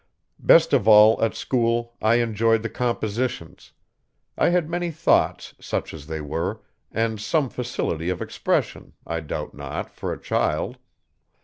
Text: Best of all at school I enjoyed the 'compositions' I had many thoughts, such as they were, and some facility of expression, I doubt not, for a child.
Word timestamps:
Best 0.39 0.73
of 0.73 0.87
all 0.87 1.23
at 1.23 1.35
school 1.35 1.93
I 2.01 2.15
enjoyed 2.15 2.63
the 2.63 2.71
'compositions' 2.71 3.71
I 4.35 4.49
had 4.49 4.67
many 4.67 4.89
thoughts, 4.89 5.53
such 5.59 5.93
as 5.93 6.07
they 6.07 6.21
were, 6.21 6.61
and 6.91 7.21
some 7.21 7.49
facility 7.49 8.09
of 8.09 8.19
expression, 8.19 8.93
I 9.05 9.19
doubt 9.19 9.53
not, 9.53 9.91
for 9.91 10.11
a 10.11 10.19
child. 10.19 10.79